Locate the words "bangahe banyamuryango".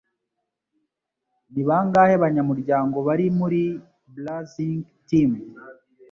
1.67-2.97